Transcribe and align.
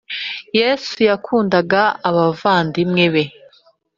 Yesu 0.59 0.95
yakundaga 1.09 1.81
abavandimwe 2.09 3.05
be, 3.13 3.23